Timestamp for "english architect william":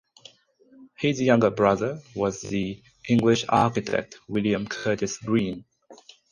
3.07-4.65